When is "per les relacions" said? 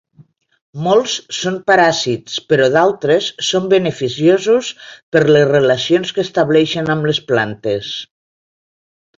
5.17-6.17